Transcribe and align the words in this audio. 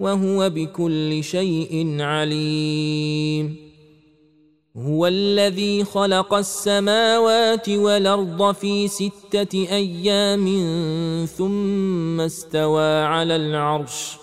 وهو 0.00 0.50
بكل 0.50 1.24
شيء 1.24 1.96
عليم. 2.00 3.56
هو 4.76 5.06
الذي 5.06 5.84
خلق 5.84 6.34
السماوات 6.34 7.68
والأرض 7.68 8.54
في 8.54 8.88
ستة 8.88 9.66
أيام 9.70 10.46
ثم 11.26 12.20
استوى 12.20 13.02
على 13.02 13.36
العرش. 13.36 14.16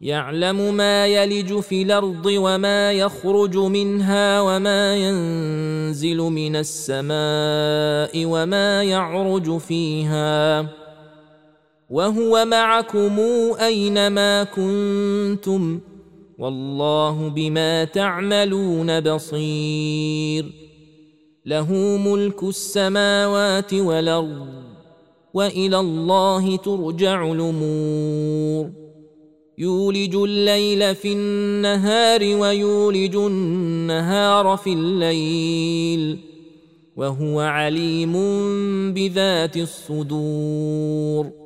يعلم 0.00 0.74
ما 0.74 1.06
يلج 1.06 1.60
في 1.60 1.82
الأرض 1.82 2.26
وما 2.26 2.92
يخرج 2.92 3.56
منها 3.56 4.40
وما 4.40 4.96
ينزل 4.96 6.16
من 6.16 6.56
السماء 6.56 8.24
وما 8.24 8.82
يعرج 8.82 9.58
فيها. 9.58 10.85
وهو 11.90 12.44
معكم 12.44 13.20
أينما 13.60 14.44
كنتم 14.44 15.80
والله 16.38 17.28
بما 17.28 17.84
تعملون 17.84 19.00
بصير 19.00 20.52
له 21.46 21.72
ملك 21.96 22.42
السماوات 22.42 23.74
والأرض 23.74 24.46
وإلى 25.34 25.80
الله 25.80 26.56
ترجع 26.56 27.32
الأمور 27.32 28.70
يولج 29.58 30.16
الليل 30.16 30.94
في 30.94 31.12
النهار 31.12 32.20
ويولج 32.22 33.16
النهار 33.16 34.56
في 34.56 34.72
الليل 34.72 36.18
وهو 36.96 37.40
عليم 37.40 38.12
بذات 38.92 39.56
الصدور 39.56 41.45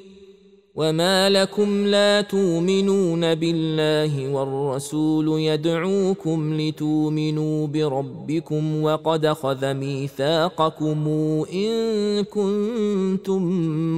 وما 0.75 1.29
لكم 1.29 1.85
لا 1.85 2.21
تؤمنون 2.21 3.35
بالله 3.35 4.33
والرسول 4.33 5.41
يدعوكم 5.41 6.61
لتؤمنوا 6.61 7.67
بربكم 7.67 8.83
وقد 8.83 9.27
خذ 9.27 9.73
ميثاقكم 9.73 11.07
ان 11.53 12.23
كنتم 12.23 13.41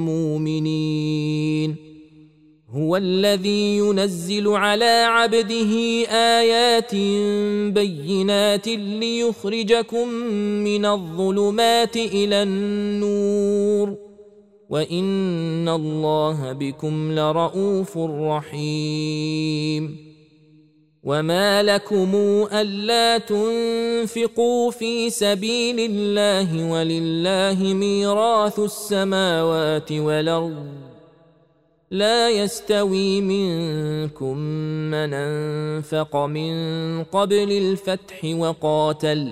مؤمنين. 0.06 1.76
هو 2.70 2.98
الذي 2.98 3.78
ينزل 3.78 4.48
على 4.48 5.06
عبده 5.08 5.74
ايات 6.10 6.96
بينات 7.74 8.68
ليخرجكم 8.68 10.08
من 10.64 10.86
الظلمات 10.86 11.98
إلى 11.98 12.44
النور. 12.44 14.03
وان 14.70 15.70
الله 15.70 16.54
بكم 16.54 17.12
لرءوف 17.12 17.98
رحيم. 17.98 20.14
وما 21.04 21.64
لكم 21.64 22.16
الا 22.52 23.18
تنفقوا 23.18 24.72
في 24.72 25.10
سبيل 25.10 25.80
الله 25.80 26.72
ولله 26.72 27.74
ميراث 27.74 28.60
السماوات 28.60 29.92
والارض 29.92 30.66
لا 31.92 32.30
يستوي 32.30 33.22
منكم 33.22 34.38
من 34.92 35.14
انفق 35.14 36.16
من 36.16 36.54
قبل 37.04 37.52
الفتح 37.52 38.26
وقاتل 38.26 39.32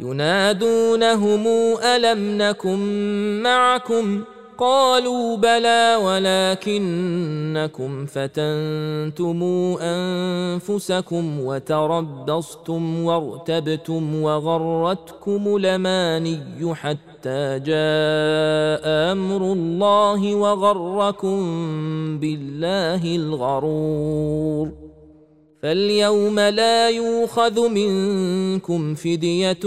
ينادونهم 0.00 1.46
ألم 1.82 2.38
نكن 2.38 2.78
معكم؟ 3.42 4.24
قالوا 4.58 5.36
بلى 5.36 5.96
ولكنكم 6.66 8.06
فتنتم 8.06 9.42
أنفسكم 9.82 11.40
وتربصتم 11.40 13.04
وارتبتم 13.04 14.22
وغرتكم 14.22 15.56
الأماني 15.56 16.74
حتى 16.74 17.58
جاء 17.58 18.84
أمر 19.12 19.52
الله 19.52 20.34
وغركم 20.34 21.38
بالله 22.18 23.16
الغرور. 23.16 24.91
فاليوم 25.62 26.40
لا 26.40 26.90
يوخذ 26.90 27.68
منكم 27.68 28.94
فدية 28.94 29.64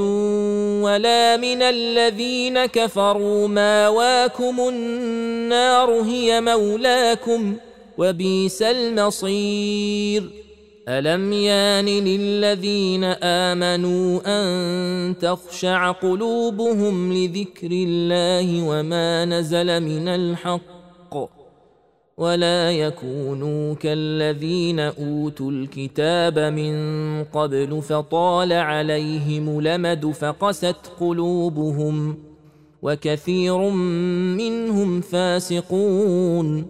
ولا 0.81 1.37
من 1.37 1.61
الذين 1.61 2.65
كفروا. 2.65 3.47
ماواكم 3.47 4.69
النار 4.69 5.91
هي 5.91 6.41
مولاكم 6.41 7.55
وبئس 7.97 8.61
المصير. 8.61 10.23
ألم 10.89 11.33
يان 11.33 11.85
للذين 11.85 13.03
آمنوا 13.23 14.21
أن 14.25 15.17
تخشع 15.17 15.91
قلوبهم 15.91 17.13
لذكر 17.13 17.71
الله 17.71 18.67
وما 18.67 19.25
نزل 19.25 19.79
من 19.83 20.07
الحق؟ 20.07 21.44
ولا 22.17 22.71
يكونوا 22.71 23.73
كالذين 23.73 24.79
أوتوا 24.79 25.51
الكتاب 25.51 26.39
من 26.39 26.73
قبل 27.23 27.81
فطال 27.81 28.53
عليهم 28.53 29.61
لمد 29.61 30.11
فقست 30.11 30.75
قلوبهم 30.99 32.17
وكثير 32.81 33.69
منهم 34.37 35.01
فاسقون. 35.01 36.67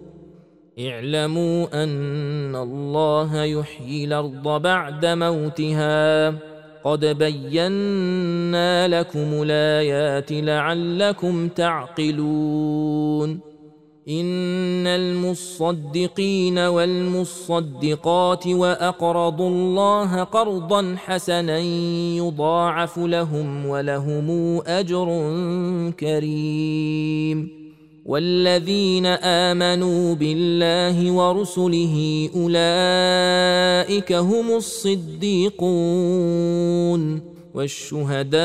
اعلموا 0.80 1.83
أن 1.83 2.56
الله 2.56 3.44
يحيي 3.44 4.06
الأرض 4.06 4.62
بعد 4.62 5.06
موتها. 5.06 6.30
قد 6.83 7.06
بينا 7.06 8.88
لكم 8.88 9.44
الآيات 9.44 10.31
لعلكم 10.31 11.47
تعقلون. 11.47 13.55
إن 14.10 14.88
المصدقين 14.88 16.60
والمصدقات 16.60 18.48
وأقرضوا 18.48 19.50
الله 19.50 20.24
قرضا 20.24 20.96
حسنا 20.98 21.60
يضاعف 22.18 23.00
لهم 23.00 23.66
ولهم 23.66 24.62
أجر 24.68 25.06
كريم. 26.00 27.66
والذين 28.06 29.06
آمنوا 29.06 30.16
بالله 30.16 31.12
ورسله 31.12 32.30
أولئك 32.36 34.13
هم 34.13 34.56
الصديقون. 34.56 35.62
والشهداء 37.54 38.36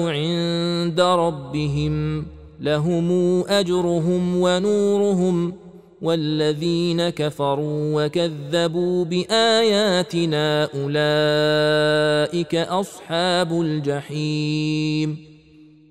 عند 0.00 1.00
ربهم. 1.00 2.35
لهم 2.60 3.40
أجرهم 3.48 4.36
ونورهم 4.40 5.54
والذين 6.02 7.08
كفروا 7.08 8.04
وكذبوا 8.04 9.04
بآياتنا 9.04 10.68
أولئك 10.74 12.54
أصحاب 12.54 13.60
الجحيم 13.60 15.25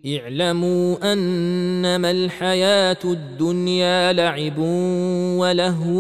اعلموا 0.08 1.14
أنما 1.14 2.12
الحياة 2.12 2.98
الدنيا 3.06 4.14
لعب 4.14 4.60
ولهو 5.40 6.00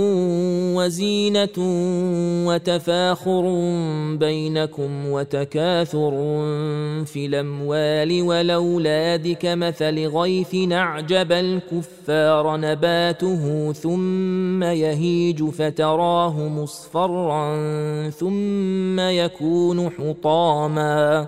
وزينة 0.78 1.58
وتفاخر 2.48 3.44
بينكم 4.16 5.08
وتكاثر 5.08 6.12
في 7.06 7.26
الأموال 7.26 8.22
والأولاد 8.22 9.28
كمثل 9.28 10.08
غيث 10.08 10.72
أعجب 10.72 11.32
الكفار 11.32 12.58
نباته 12.58 13.74
ثم 13.74 14.64
يهيج 14.64 15.44
فتراه 15.44 16.48
مصفرا 16.48 18.10
ثم 18.10 19.00
يكون 19.00 19.90
حطاما 19.90 21.28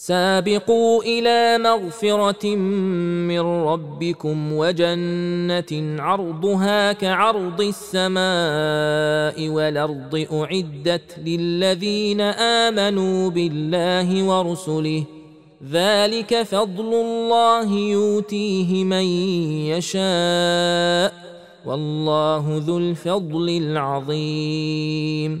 سابقوا 0.00 1.02
إلى 1.02 1.58
مغفرة 1.58 2.56
من 3.26 3.40
ربكم 3.40 4.52
وجنة 4.52 6.02
عرضها 6.02 6.92
كعرض 6.92 7.60
السماء 7.60 9.48
والأرض 9.48 10.26
أعدت 10.32 11.18
للذين 11.26 12.20
آمنوا 12.20 13.30
بالله 13.30 14.24
ورسله. 14.24 15.04
ذلك 15.70 16.42
فضل 16.42 16.94
الله 16.94 17.72
يؤتيه 17.72 18.84
من 18.84 19.04
يشاء. 19.64 21.14
والله 21.66 22.62
ذو 22.66 22.78
الفضل 22.78 23.48
العظيم. 23.48 25.40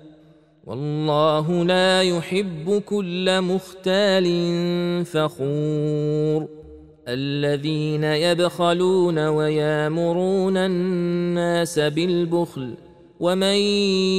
والله 0.65 1.63
لا 1.63 2.01
يحب 2.01 2.81
كل 2.85 3.41
مختال 3.41 4.25
فخور. 5.05 6.47
الذين 7.07 8.03
يبخلون 8.03 9.27
ويامرون 9.27 10.57
الناس 10.57 11.79
بالبخل 11.79 12.73
ومن 13.19 13.55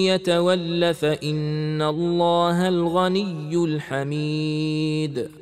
يتول 0.06 0.94
فإن 0.94 1.82
الله 1.82 2.68
الغني 2.68 3.54
الحميد. 3.54 5.41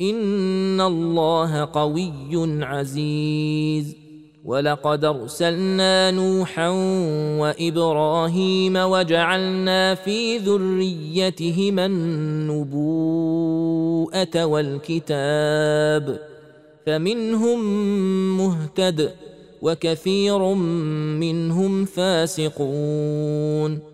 ان 0.00 0.80
الله 0.80 1.64
قوي 1.64 2.64
عزيز. 2.64 3.96
ولقد 4.44 5.04
ارسلنا 5.04 6.10
نوحا 6.10 6.68
وابراهيم 7.40 8.76
وجعلنا 8.76 9.94
في 9.94 10.38
ذريتهما 10.38 11.86
النبوءه 11.86 12.84
والكتاب. 14.44 16.20
فمنهم 16.86 17.60
مهتد 18.38 19.10
وكثير 19.62 20.54
منهم 21.18 21.84
فاسقون. 21.84 23.93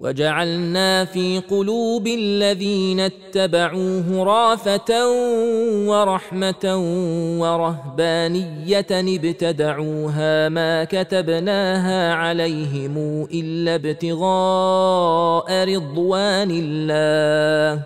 وجعلنا 0.00 1.04
في 1.04 1.42
قلوب 1.50 2.06
الذين 2.06 3.00
اتبعوه 3.00 4.24
رافة 4.24 5.08
ورحمة 5.88 6.76
ورهبانية 7.40 8.86
ابتدعوها 8.90 10.48
ما 10.48 10.84
كتبناها 10.84 12.14
عليهم 12.14 13.26
إلا 13.34 13.74
ابتغاء 13.74 15.64
رضوان 15.64 16.50
الله 16.50 17.82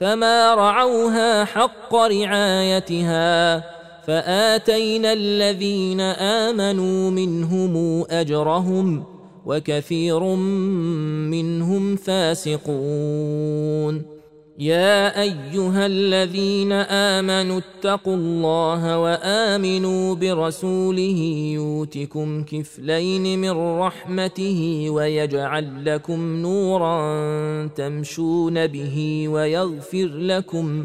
فما 0.00 0.54
رعوها 0.54 1.44
حق 1.44 1.94
رعايتها 1.94 3.64
فآتينا 4.06 5.12
الذين 5.12 6.00
آمنوا 6.00 7.10
منهم 7.10 8.04
أجرهم 8.10 9.09
وكثير 9.46 10.24
منهم 11.30 11.96
فاسقون. 11.96 13.40
يا 14.60 15.22
أيها 15.22 15.86
الذين 15.86 16.72
آمنوا 16.72 17.60
اتقوا 17.60 18.14
الله 18.14 18.98
وآمنوا 18.98 20.14
برسوله 20.14 21.20
يؤتكم 21.54 22.44
كفلين 22.44 23.38
من 23.38 23.50
رحمته 23.50 24.86
ويجعل 24.90 25.84
لكم 25.84 26.36
نورا 26.36 27.66
تمشون 27.66 28.66
به 28.66 29.28
ويغفر 29.28 30.06
لكم 30.06 30.84